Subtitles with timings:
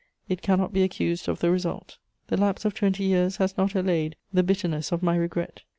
[0.27, 1.99] It cannot be accused of the result.
[2.25, 5.61] "The lapse of twenty years has not allayed the bitterness of my regret!...